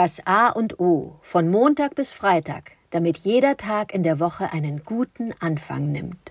Das 0.00 0.24
A 0.26 0.50
und 0.50 0.78
O 0.78 1.16
von 1.22 1.48
Montag 1.48 1.96
bis 1.96 2.12
Freitag, 2.12 2.76
damit 2.90 3.16
jeder 3.16 3.56
Tag 3.56 3.92
in 3.92 4.04
der 4.04 4.20
Woche 4.20 4.52
einen 4.52 4.84
guten 4.84 5.34
Anfang 5.40 5.90
nimmt. 5.90 6.30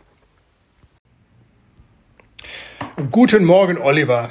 Guten 3.12 3.44
Morgen, 3.44 3.78
Oliver. 3.78 4.30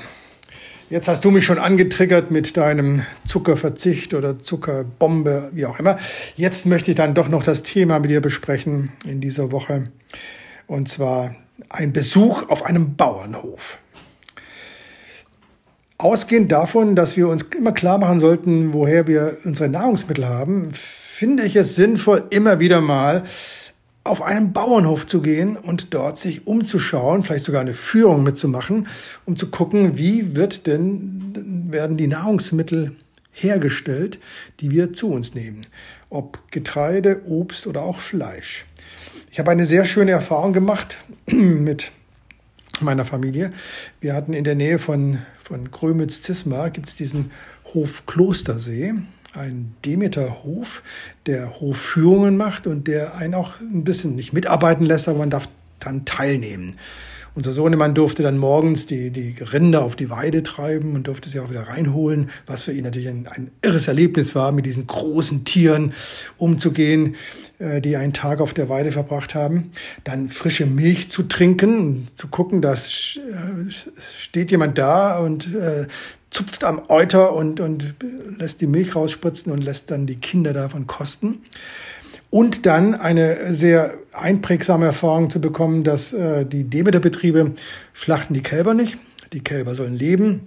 Jetzt 0.88 1.06
hast 1.06 1.22
du 1.22 1.30
mich 1.30 1.44
schon 1.44 1.58
angetriggert 1.58 2.30
mit 2.30 2.56
deinem 2.56 3.04
Zuckerverzicht 3.26 4.14
oder 4.14 4.38
Zuckerbombe, 4.38 5.50
wie 5.52 5.66
auch 5.66 5.78
immer. 5.78 5.98
Jetzt 6.34 6.64
möchte 6.64 6.92
ich 6.92 6.96
dann 6.96 7.14
doch 7.14 7.28
noch 7.28 7.42
das 7.42 7.62
Thema 7.62 7.98
mit 7.98 8.08
dir 8.10 8.22
besprechen 8.22 8.92
in 9.04 9.20
dieser 9.20 9.52
Woche. 9.52 9.90
Und 10.66 10.88
zwar 10.88 11.34
ein 11.68 11.92
Besuch 11.92 12.48
auf 12.48 12.64
einem 12.64 12.96
Bauernhof. 12.96 13.76
Ausgehend 15.98 16.52
davon, 16.52 16.94
dass 16.94 17.16
wir 17.16 17.28
uns 17.28 17.42
immer 17.56 17.72
klar 17.72 17.96
machen 17.96 18.20
sollten, 18.20 18.74
woher 18.74 19.06
wir 19.06 19.38
unsere 19.44 19.68
Nahrungsmittel 19.70 20.28
haben, 20.28 20.72
finde 20.74 21.44
ich 21.44 21.56
es 21.56 21.74
sinnvoll, 21.74 22.24
immer 22.28 22.58
wieder 22.58 22.82
mal 22.82 23.24
auf 24.04 24.20
einen 24.20 24.52
Bauernhof 24.52 25.06
zu 25.06 25.22
gehen 25.22 25.56
und 25.56 25.94
dort 25.94 26.18
sich 26.18 26.46
umzuschauen, 26.46 27.22
vielleicht 27.22 27.46
sogar 27.46 27.62
eine 27.62 27.74
Führung 27.74 28.22
mitzumachen, 28.22 28.88
um 29.24 29.36
zu 29.36 29.50
gucken, 29.50 29.96
wie 29.96 30.36
wird 30.36 30.66
denn, 30.66 31.66
werden 31.70 31.96
die 31.96 32.06
Nahrungsmittel 32.06 32.92
hergestellt, 33.32 34.18
die 34.60 34.70
wir 34.70 34.92
zu 34.92 35.10
uns 35.10 35.34
nehmen. 35.34 35.66
Ob 36.10 36.38
Getreide, 36.50 37.22
Obst 37.26 37.66
oder 37.66 37.82
auch 37.82 38.00
Fleisch. 38.00 38.66
Ich 39.30 39.38
habe 39.38 39.50
eine 39.50 39.66
sehr 39.66 39.84
schöne 39.84 40.12
Erfahrung 40.12 40.52
gemacht 40.52 40.98
mit 41.26 41.90
meiner 42.80 43.04
Familie. 43.04 43.52
Wir 44.00 44.14
hatten 44.14 44.34
in 44.34 44.44
der 44.44 44.54
Nähe 44.54 44.78
von 44.78 45.18
von 45.46 45.70
Grömitz-Tismar 45.70 46.70
gibt 46.70 46.88
es 46.88 46.96
diesen 46.96 47.30
Hof 47.72 48.04
Klostersee, 48.06 48.94
ein 49.32 49.74
Demeterhof, 49.84 50.82
der 51.26 51.60
Hofführungen 51.60 52.36
macht 52.36 52.66
und 52.66 52.88
der 52.88 53.14
einen 53.14 53.34
auch 53.34 53.60
ein 53.60 53.84
bisschen 53.84 54.16
nicht 54.16 54.32
mitarbeiten 54.32 54.84
lässt, 54.84 55.08
aber 55.08 55.20
man 55.20 55.30
darf 55.30 55.48
dann 55.78 56.04
teilnehmen. 56.04 56.78
Unser 57.36 57.52
Sohnemann 57.52 57.94
durfte 57.94 58.22
dann 58.22 58.38
morgens 58.38 58.86
die, 58.86 59.10
die 59.10 59.36
Rinder 59.38 59.84
auf 59.84 59.94
die 59.94 60.08
Weide 60.08 60.42
treiben 60.42 60.94
und 60.94 61.06
durfte 61.06 61.28
sie 61.28 61.38
auch 61.38 61.50
wieder 61.50 61.68
reinholen, 61.68 62.30
was 62.46 62.62
für 62.62 62.72
ihn 62.72 62.84
natürlich 62.84 63.08
ein, 63.08 63.28
ein 63.30 63.50
irres 63.60 63.88
Erlebnis 63.88 64.34
war, 64.34 64.52
mit 64.52 64.64
diesen 64.64 64.86
großen 64.86 65.44
Tieren 65.44 65.92
umzugehen, 66.38 67.16
äh, 67.58 67.82
die 67.82 67.96
einen 67.96 68.14
Tag 68.14 68.40
auf 68.40 68.54
der 68.54 68.70
Weide 68.70 68.90
verbracht 68.90 69.34
haben. 69.34 69.72
Dann 70.02 70.30
frische 70.30 70.64
Milch 70.64 71.10
zu 71.10 71.24
trinken, 71.24 72.08
zu 72.14 72.28
gucken, 72.28 72.62
dass 72.62 73.18
äh, 73.18 73.70
steht 74.18 74.50
jemand 74.50 74.78
da 74.78 75.18
und 75.18 75.54
äh, 75.54 75.88
zupft 76.30 76.64
am 76.64 76.84
Euter 76.88 77.34
und, 77.34 77.60
und 77.60 77.96
lässt 78.38 78.62
die 78.62 78.66
Milch 78.66 78.96
rausspritzen 78.96 79.52
und 79.52 79.62
lässt 79.62 79.90
dann 79.90 80.06
die 80.06 80.16
Kinder 80.16 80.54
davon 80.54 80.86
kosten. 80.86 81.42
Und 82.36 82.66
dann 82.66 82.94
eine 82.94 83.54
sehr 83.54 83.94
einprägsame 84.12 84.84
Erfahrung 84.84 85.30
zu 85.30 85.40
bekommen, 85.40 85.84
dass 85.84 86.12
äh, 86.12 86.44
die 86.44 86.64
Demeterbetriebe 86.64 87.52
schlachten 87.94 88.34
die 88.34 88.42
Kälber 88.42 88.74
nicht. 88.74 88.98
Die 89.32 89.40
Kälber 89.40 89.74
sollen 89.74 89.94
leben. 89.94 90.46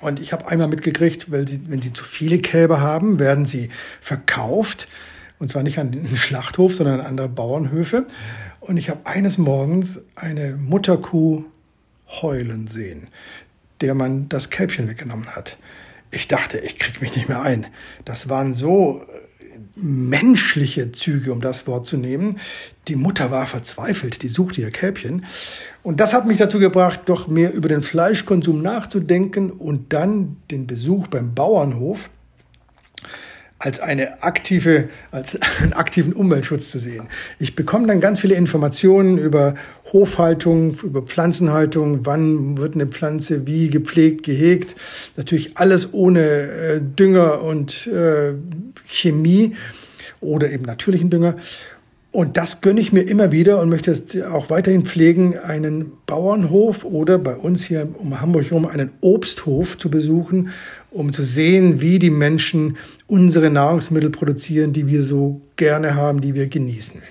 Und 0.00 0.20
ich 0.20 0.32
habe 0.32 0.46
einmal 0.46 0.68
mitgekriegt, 0.68 1.32
weil 1.32 1.48
sie, 1.48 1.62
wenn 1.66 1.82
sie 1.82 1.92
zu 1.92 2.04
viele 2.04 2.38
Kälber 2.38 2.80
haben, 2.80 3.18
werden 3.18 3.44
sie 3.44 3.70
verkauft. 4.00 4.86
Und 5.40 5.50
zwar 5.50 5.64
nicht 5.64 5.80
an 5.80 5.90
den 5.90 6.06
Schlachthof, 6.16 6.76
sondern 6.76 7.00
an 7.00 7.06
andere 7.06 7.28
Bauernhöfe. 7.28 8.06
Und 8.60 8.76
ich 8.76 8.88
habe 8.88 9.00
eines 9.04 9.36
Morgens 9.36 10.00
eine 10.14 10.52
Mutterkuh 10.52 11.42
heulen 12.22 12.68
sehen, 12.68 13.08
der 13.80 13.96
man 13.96 14.28
das 14.28 14.48
Kälbchen 14.48 14.88
weggenommen 14.88 15.34
hat. 15.34 15.56
Ich 16.12 16.28
dachte, 16.28 16.58
ich 16.58 16.78
krieg 16.78 17.00
mich 17.00 17.16
nicht 17.16 17.28
mehr 17.28 17.42
ein. 17.42 17.66
Das 18.04 18.28
waren 18.28 18.54
so 18.54 19.04
menschliche 19.76 20.92
Züge, 20.92 21.32
um 21.32 21.40
das 21.40 21.66
Wort 21.66 21.86
zu 21.86 21.96
nehmen. 21.96 22.38
Die 22.88 22.96
Mutter 22.96 23.30
war 23.30 23.46
verzweifelt, 23.46 24.22
die 24.22 24.28
suchte 24.28 24.60
ihr 24.60 24.70
Kälbchen. 24.70 25.24
Und 25.82 26.00
das 26.00 26.12
hat 26.12 26.26
mich 26.26 26.38
dazu 26.38 26.58
gebracht, 26.58 27.00
doch 27.06 27.28
mehr 27.28 27.54
über 27.54 27.68
den 27.68 27.82
Fleischkonsum 27.82 28.62
nachzudenken 28.62 29.50
und 29.50 29.92
dann 29.92 30.36
den 30.50 30.66
Besuch 30.66 31.06
beim 31.06 31.34
Bauernhof 31.34 32.10
als 33.60 33.78
eine 33.78 34.22
aktive, 34.24 34.88
als 35.12 35.38
einen 35.60 35.74
aktiven 35.74 36.12
Umweltschutz 36.12 36.70
zu 36.70 36.80
sehen. 36.80 37.04
Ich 37.38 37.54
bekomme 37.54 37.86
dann 37.86 38.00
ganz 38.00 38.18
viele 38.20 38.34
Informationen 38.34 39.18
über 39.18 39.54
Hofhaltung, 39.92 40.78
über 40.82 41.02
Pflanzenhaltung, 41.02 42.00
wann 42.04 42.58
wird 42.58 42.74
eine 42.74 42.86
Pflanze 42.86 43.46
wie 43.46 43.68
gepflegt, 43.68 44.24
gehegt. 44.24 44.74
Natürlich 45.16 45.56
alles 45.58 45.92
ohne 45.92 46.20
äh, 46.20 46.80
Dünger 46.80 47.42
und 47.42 47.86
äh, 47.86 48.32
Chemie 48.86 49.56
oder 50.20 50.50
eben 50.50 50.64
natürlichen 50.64 51.10
Dünger. 51.10 51.36
Und 52.12 52.36
das 52.36 52.60
gönne 52.60 52.80
ich 52.80 52.92
mir 52.92 53.02
immer 53.02 53.30
wieder 53.30 53.60
und 53.60 53.68
möchte 53.68 53.94
auch 54.32 54.50
weiterhin 54.50 54.84
pflegen, 54.84 55.38
einen 55.38 55.92
Bauernhof 56.06 56.84
oder 56.84 57.18
bei 57.18 57.36
uns 57.36 57.64
hier 57.64 57.88
um 57.98 58.20
Hamburg 58.20 58.46
herum 58.50 58.66
einen 58.66 58.90
Obsthof 59.00 59.78
zu 59.78 59.90
besuchen, 59.90 60.50
um 60.90 61.12
zu 61.12 61.24
sehen, 61.24 61.80
wie 61.80 61.98
die 61.98 62.10
Menschen 62.10 62.76
unsere 63.06 63.50
Nahrungsmittel 63.50 64.10
produzieren, 64.10 64.72
die 64.72 64.86
wir 64.86 65.02
so 65.02 65.40
gerne 65.56 65.94
haben, 65.94 66.20
die 66.20 66.34
wir 66.34 66.48
genießen. 66.48 67.02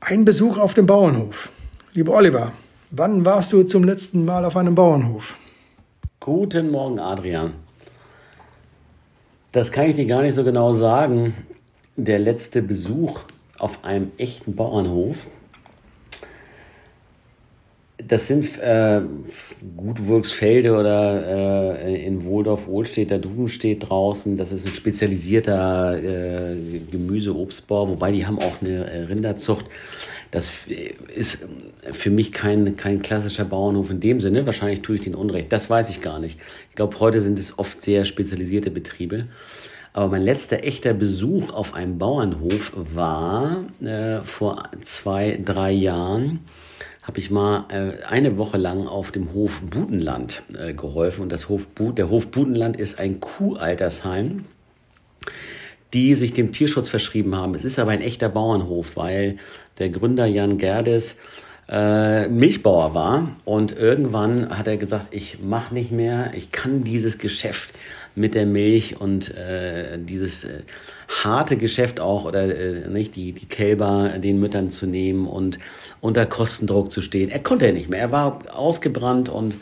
Ein 0.00 0.24
Besuch 0.24 0.58
auf 0.58 0.74
dem 0.74 0.86
Bauernhof. 0.86 1.50
Lieber 1.92 2.14
Oliver, 2.14 2.52
wann 2.90 3.24
warst 3.24 3.52
du 3.52 3.62
zum 3.64 3.84
letzten 3.84 4.24
Mal 4.24 4.44
auf 4.44 4.56
einem 4.56 4.74
Bauernhof? 4.74 5.36
Guten 6.20 6.70
Morgen, 6.70 6.98
Adrian. 6.98 7.54
Das 9.52 9.72
kann 9.72 9.86
ich 9.86 9.96
dir 9.96 10.06
gar 10.06 10.22
nicht 10.22 10.34
so 10.34 10.44
genau 10.44 10.74
sagen. 10.74 11.34
Der 11.96 12.18
letzte 12.18 12.62
Besuch 12.62 13.20
auf 13.58 13.84
einem 13.84 14.12
echten 14.16 14.54
Bauernhof. 14.54 15.26
Das 18.10 18.26
sind 18.26 18.58
äh, 18.58 19.02
Gutwurksfelde 19.76 20.76
oder 20.76 21.78
äh, 21.78 22.04
in 22.04 22.24
Wohldorf-Ohlstedt, 22.24 23.08
der 23.08 23.20
Duven 23.20 23.48
steht 23.48 23.88
draußen. 23.88 24.36
Das 24.36 24.50
ist 24.50 24.66
ein 24.66 24.74
spezialisierter 24.74 25.96
äh, 25.96 26.56
Gemüse-Obstbau, 26.90 27.88
wobei 27.88 28.10
die 28.10 28.26
haben 28.26 28.40
auch 28.40 28.60
eine 28.60 28.90
äh, 28.90 29.02
Rinderzucht. 29.04 29.66
Das 30.32 30.50
ist 31.14 31.38
für 31.92 32.10
mich 32.10 32.32
kein, 32.32 32.76
kein 32.76 33.00
klassischer 33.00 33.44
Bauernhof 33.44 33.90
in 33.90 34.00
dem 34.00 34.20
Sinne. 34.20 34.44
Wahrscheinlich 34.44 34.82
tue 34.82 34.96
ich 34.96 35.02
den 35.02 35.14
Unrecht. 35.14 35.52
Das 35.52 35.70
weiß 35.70 35.88
ich 35.90 36.00
gar 36.00 36.18
nicht. 36.18 36.40
Ich 36.70 36.74
glaube, 36.74 36.98
heute 36.98 37.20
sind 37.20 37.38
es 37.38 37.60
oft 37.60 37.80
sehr 37.80 38.04
spezialisierte 38.04 38.72
Betriebe. 38.72 39.28
Aber 39.92 40.08
mein 40.08 40.22
letzter 40.22 40.64
echter 40.64 40.94
Besuch 40.94 41.52
auf 41.52 41.74
einem 41.74 41.98
Bauernhof 41.98 42.72
war 42.74 43.66
äh, 43.80 44.24
vor 44.24 44.64
zwei, 44.82 45.38
drei 45.44 45.70
Jahren. 45.70 46.40
Habe 47.10 47.18
ich 47.18 47.32
mal 47.32 47.64
äh, 47.70 48.04
eine 48.04 48.38
Woche 48.38 48.56
lang 48.56 48.86
auf 48.86 49.10
dem 49.10 49.32
Hof 49.32 49.62
Budenland 49.62 50.44
äh, 50.56 50.74
geholfen. 50.74 51.22
Und 51.22 51.32
das 51.32 51.48
Hof 51.48 51.66
der 51.76 52.08
Hof 52.08 52.28
Budenland 52.28 52.76
ist 52.76 53.00
ein 53.00 53.18
Kuhaltersheim, 53.18 54.44
die 55.92 56.14
sich 56.14 56.34
dem 56.34 56.52
Tierschutz 56.52 56.88
verschrieben 56.88 57.34
haben. 57.34 57.56
Es 57.56 57.64
ist 57.64 57.80
aber 57.80 57.90
ein 57.90 58.00
echter 58.00 58.28
Bauernhof, 58.28 58.94
weil 58.94 59.38
der 59.80 59.88
Gründer 59.88 60.24
Jan 60.26 60.56
Gerdes 60.56 61.16
äh, 61.70 62.28
Milchbauer 62.28 62.94
war 62.94 63.36
und 63.44 63.76
irgendwann 63.76 64.58
hat 64.58 64.66
er 64.66 64.76
gesagt, 64.76 65.08
ich 65.14 65.38
mache 65.40 65.72
nicht 65.72 65.92
mehr, 65.92 66.32
ich 66.34 66.50
kann 66.50 66.82
dieses 66.82 67.18
Geschäft 67.18 67.70
mit 68.16 68.34
der 68.34 68.44
Milch 68.44 69.00
und 69.00 69.32
äh, 69.36 69.96
dieses 69.98 70.44
äh, 70.44 70.62
harte 71.22 71.56
Geschäft 71.56 72.00
auch 72.00 72.24
oder 72.24 72.44
äh, 72.44 72.88
nicht 72.88 73.14
die 73.14 73.32
die 73.32 73.46
Kälber 73.46 74.18
den 74.18 74.40
Müttern 74.40 74.70
zu 74.70 74.86
nehmen 74.86 75.26
und 75.26 75.58
unter 76.00 76.26
Kostendruck 76.26 76.90
zu 76.90 77.02
stehen. 77.02 77.30
Er 77.30 77.40
konnte 77.40 77.66
ja 77.66 77.72
nicht 77.72 77.88
mehr. 77.88 78.00
Er 78.00 78.12
war 78.12 78.40
ausgebrannt 78.52 79.28
und 79.28 79.54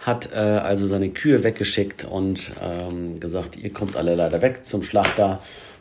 hat 0.00 0.30
äh, 0.32 0.38
also 0.38 0.86
seine 0.86 1.10
Kühe 1.10 1.44
weggeschickt 1.44 2.04
und 2.04 2.52
ähm, 2.60 3.20
gesagt, 3.20 3.56
ihr 3.56 3.72
kommt 3.72 3.96
alle 3.96 4.16
leider 4.16 4.42
weg 4.42 4.64
zum 4.64 4.82
Schlachter. 4.82 5.40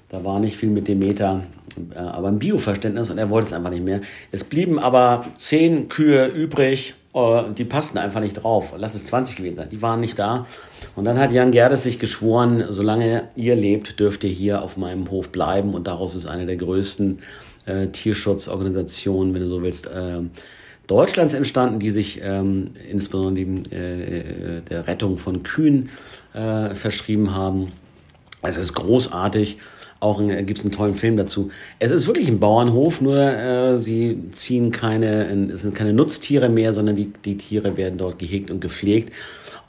Da 0.10 0.24
war 0.24 0.40
nicht 0.40 0.58
viel 0.58 0.70
mit 0.70 0.88
Demeter, 0.88 1.44
äh, 1.44 1.61
aber 1.96 2.28
ein 2.28 2.40
Bioverständnis 2.40 3.10
und 3.10 3.18
er 3.18 3.30
wollte 3.30 3.48
es 3.48 3.54
einfach 3.54 3.70
nicht 3.70 3.84
mehr. 3.84 4.02
Es 4.32 4.44
blieben 4.44 4.80
aber 4.80 5.26
zehn 5.38 5.90
Kühe 5.90 6.28
übrig, 6.28 6.96
äh, 7.14 7.44
die 7.58 7.66
passten 7.66 7.98
einfach 7.98 8.22
nicht 8.22 8.44
drauf. 8.44 8.74
Lass 8.78 8.96
es 8.96 9.06
20 9.06 9.36
gewesen 9.36 9.56
sein, 9.56 9.70
die 9.70 9.82
waren 9.82 10.00
nicht 10.00 10.18
da. 10.18 10.46
Und 10.96 11.06
dann 11.06 11.20
hat 11.20 11.32
Jan 11.32 11.52
Gerdes 11.52 11.84
sich 11.84 12.00
geschworen, 12.00 12.66
solange 12.70 13.30
ihr 13.36 13.56
lebt, 13.56 14.00
dürft 14.00 14.24
ihr 14.24 14.30
hier 14.30 14.62
auf 14.62 14.78
meinem 14.78 15.10
Hof 15.10 15.30
bleiben. 15.30 15.74
Und 15.74 15.88
daraus 15.88 16.16
ist 16.16 16.26
eine 16.26 16.46
der 16.46 16.58
größten 16.58 17.20
äh, 17.66 17.88
Tierschutzorganisationen, 17.88 19.34
wenn 19.34 19.42
du 19.42 19.48
so 19.48 19.62
willst, 19.62 19.88
äh, 19.88 20.22
Deutschlands 20.88 21.34
entstanden, 21.34 21.80
die 21.80 21.92
sich 21.92 22.20
ähm, 22.22 22.72
insbesondere 22.90 23.46
äh, 23.46 24.62
der 24.70 24.88
Rettung 24.88 25.18
von 25.18 25.44
Kühen 25.44 25.90
äh, 26.34 26.76
verschrieben 26.76 27.34
haben. 27.34 27.72
Also 28.42 28.60
es 28.60 28.66
ist 28.66 28.74
großartig. 28.74 29.58
Auch 30.02 30.20
äh, 30.20 30.44
gibt 30.44 30.60
es 30.60 30.66
einen 30.66 30.74
tollen 30.74 30.96
Film 30.96 31.16
dazu. 31.16 31.52
Es 31.80 31.92
ist 31.92 32.08
wirklich 32.08 32.28
ein 32.28 32.40
Bauernhof, 32.40 33.00
nur 33.00 33.18
äh, 33.18 33.80
sie 33.80 34.18
ziehen 34.34 34.72
keine, 34.72 35.50
es 35.54 35.62
sind 35.62 35.76
keine 35.76 35.94
Nutztiere 35.94 36.50
mehr, 36.50 36.74
sondern 36.74 36.98
die, 36.98 37.14
die 37.24 37.38
Tiere 37.38 37.78
werden 37.78 37.98
dort 37.98 38.20
gehegt 38.20 38.52
und 38.52 38.60
gepflegt. 38.60 39.14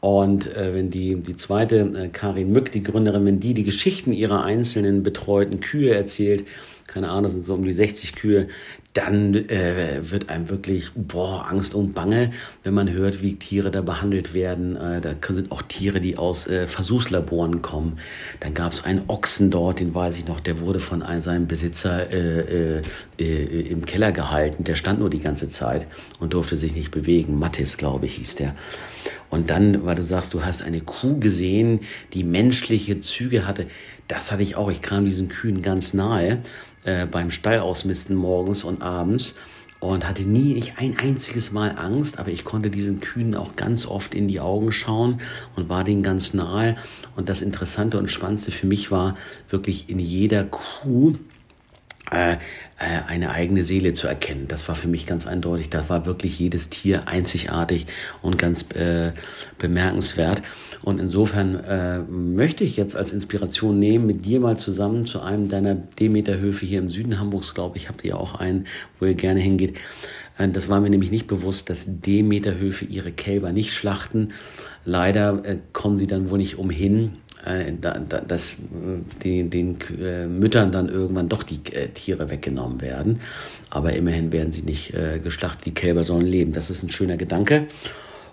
Und 0.01 0.53
äh, 0.57 0.75
wenn 0.75 0.91
die, 0.91 1.15
die 1.15 1.37
zweite, 1.37 1.93
äh, 1.97 2.09
Karin 2.09 2.51
Mück, 2.51 2.73
die 2.73 2.83
Gründerin, 2.83 3.25
wenn 3.25 3.39
die 3.39 3.55
die 3.55 3.63
Geschichten 3.63 4.13
ihrer 4.13 4.43
einzelnen 4.43 5.05
betreuten 5.05 5.61
Kühe 5.61 5.95
erzählt, 5.95 6.45
keine 6.93 7.11
Ahnung, 7.11 7.31
sind 7.31 7.45
so 7.45 7.55
um 7.55 7.65
die 7.65 7.73
60 7.73 8.15
Kühe, 8.15 8.49
dann 8.93 9.35
äh, 9.35 10.11
wird 10.11 10.29
einem 10.29 10.51
wirklich 10.51 10.91
boah, 10.95 11.47
Angst 11.49 11.75
und 11.75 11.95
Bange, 11.95 12.33
wenn 12.63 12.75
man 12.75 12.91
hört, 12.91 13.23
wie 13.23 13.37
Tiere 13.37 13.71
da 13.71 13.81
behandelt 13.81 14.35
werden. 14.35 14.77
Äh, 14.77 15.01
da 15.01 15.15
sind 15.31 15.51
auch 15.51 15.63
Tiere, 15.63 16.01
die 16.01 16.19
aus 16.19 16.47
äh, 16.47 16.67
Versuchslaboren 16.67 17.63
kommen. 17.63 17.99
Dann 18.41 18.53
gab 18.53 18.73
es 18.73 18.85
einen 18.85 19.05
Ochsen 19.09 19.51
dort, 19.51 19.81
den 19.81 19.95
weiß 19.95 20.19
ich 20.19 20.27
noch, 20.27 20.41
der 20.41 20.61
wurde 20.61 20.79
von 20.79 21.03
einem, 21.03 21.23
seinem 21.23 21.47
Besitzer 21.47 22.13
äh, 22.13 22.79
äh, 22.79 22.83
äh, 23.19 23.61
im 23.69 23.87
Keller 23.87 24.13
gehalten. 24.13 24.65
Der 24.65 24.75
stand 24.75 25.01
nur 25.01 25.09
die 25.09 25.21
ganze 25.21 25.49
Zeit 25.49 25.87
und 26.21 26.35
durfte 26.35 26.59
sich 26.59 26.75
nicht 26.75 26.91
bewegen. 26.91 27.39
Mattis, 27.39 27.79
glaube 27.79 28.05
ich, 28.07 28.17
hieß 28.17 28.35
der. 28.37 28.55
Und 29.31 29.49
dann, 29.49 29.87
weil 29.87 29.95
du 29.95 30.03
sagst, 30.03 30.35
du 30.35 30.45
hast 30.45 30.61
eine 30.61 30.83
Kuh 30.83 31.19
gesehen, 31.19 31.81
die 32.13 32.25
menschliche 32.25 33.01
Züge 33.01 33.47
hatte. 33.47 33.67
Das 34.07 34.31
hatte 34.31 34.43
ich 34.43 34.57
auch. 34.57 34.71
Ich 34.71 34.83
kam 34.83 35.07
diesen 35.07 35.31
Kühen 35.31 35.63
ganz 35.63 35.95
nahe 35.95 36.43
äh, 36.85 37.07
beim 37.07 37.31
Stall 37.31 37.61
ausmisten 37.61 38.17
morgens 38.17 38.65
und 38.65 38.83
abends 38.83 39.35
und 39.83 40.09
hatte 40.09 40.23
nie 40.23 40.55
nicht 40.55 40.75
ein 40.79 40.97
einziges 40.97 41.51
Mal 41.51 41.77
Angst, 41.77 42.21
aber 42.21 42.31
ich 42.31 42.45
konnte 42.45 42.71
diesen 42.71 43.01
Kühen 43.01 43.35
auch 43.35 43.57
ganz 43.57 43.85
oft 43.85 44.15
in 44.15 44.29
die 44.29 44.39
Augen 44.39 44.71
schauen 44.71 45.21
und 45.57 45.69
war 45.69 45.83
denen 45.83 46.05
ganz 46.05 46.35
nahe. 46.35 46.77
Und 47.17 47.29
das 47.29 47.43
Interessante 47.43 47.99
und 47.99 48.09
Spannendste 48.09 48.53
für 48.53 48.69
mich 48.69 48.93
war 48.93 49.17
wirklich 49.51 49.89
in 49.89 49.99
jeder 49.99 50.45
Kuh 50.45 51.15
äh, 52.13 52.37
äh, 52.83 53.03
eine 53.07 53.31
eigene 53.31 53.65
Seele 53.65 53.93
zu 53.93 54.09
erkennen. 54.09 54.47
Das 54.49 54.69
war 54.69 54.75
für 54.75 54.89
mich 54.89 55.07
ganz 55.07 55.27
eindeutig. 55.27 55.71
Da 55.71 55.89
war 55.89 56.05
wirklich 56.05 56.39
jedes 56.39 56.69
Tier 56.69 57.07
einzigartig 57.07 57.87
und 58.23 58.39
ganz 58.39 58.71
äh, 58.73 59.13
bemerkenswert. 59.59 60.43
Und 60.83 61.01
insofern 61.01 61.63
äh, 61.65 62.01
möchte 62.01 62.65
ich 62.65 62.77
jetzt 62.77 62.97
als 62.97 63.13
Inspiration 63.13 63.79
nehmen, 63.79 64.07
mit 64.07 64.25
dir 64.25 64.41
mal 64.41 64.57
zusammen 64.57 65.07
zu 65.07 65.21
einem 65.21 65.49
deiner 65.49 65.75
Demeterhöfe 65.75 66.67
hier 66.67 66.81
im 66.81 66.91
Süden 66.91 67.21
Hamburgs, 67.21 67.55
glaube 67.55 67.77
ich, 67.77 67.89
habt 67.89 68.05
ihr 68.05 68.19
auch 68.19 68.35
einen, 68.35 68.67
wo 68.99 69.07
ihr 69.07 69.15
gerne 69.15 69.41
hingeht. 69.41 69.77
Äh, 70.37 70.49
das 70.49 70.69
war 70.69 70.81
mir 70.81 70.91
nämlich 70.91 71.13
nicht 71.13 71.29
bewusst, 71.29 71.71
dass 71.71 71.87
Demeterhöfe 71.89 72.85
ihre 72.85 73.13
Kälber 73.13 73.53
nicht 73.53 73.73
schlachten. 73.73 74.33
Leider 74.85 75.41
kommen 75.73 75.97
sie 75.97 76.09
dann 76.09 76.29
wohl 76.29 76.39
nicht 76.39 76.59
umhin, 76.59 77.13
dass 78.29 78.53
äh, 78.53 78.55
den, 79.23 79.51
den 79.51 79.79
äh, 80.01 80.27
Müttern 80.27 80.73
dann 80.73 80.89
irgendwann 80.89 81.29
doch 81.29 81.43
die 81.43 81.61
äh, 81.73 81.89
Tiere 81.89 82.31
weggenommen 82.31 82.81
werden. 82.81 83.21
Aber 83.71 83.93
immerhin 83.95 84.33
werden 84.33 84.53
sie 84.53 84.63
nicht 84.63 84.95
äh, 84.95 85.19
geschlachtet, 85.19 85.67
die 85.67 85.75
Kälber 85.75 86.05
sollen 86.05 86.27
leben. 86.27 86.53
Das 86.53 86.71
ist 86.71 86.83
ein 86.83 86.91
schöner 86.91 87.17
Gedanke. 87.17 87.67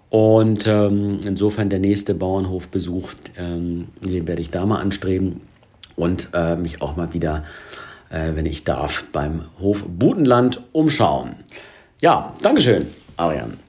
Und 0.10 0.66
ähm, 0.66 1.20
insofern 1.24 1.70
der 1.70 1.80
nächste 1.80 2.14
Bauernhofbesuch, 2.14 3.12
ähm, 3.38 3.90
den 4.02 4.28
werde 4.28 4.42
ich 4.42 4.50
da 4.50 4.66
mal 4.66 4.80
anstreben 4.80 5.42
und 5.96 6.30
äh, 6.34 6.56
mich 6.56 6.82
auch 6.82 6.96
mal 6.96 7.14
wieder, 7.14 7.44
äh, 8.10 8.32
wenn 8.34 8.46
ich 8.46 8.64
darf, 8.64 9.06
beim 9.12 9.44
Hof 9.60 9.86
Butenland 9.88 10.62
umschauen. 10.72 11.36
Ja, 12.02 12.34
Dankeschön, 12.42 12.88
Arian. 13.18 13.69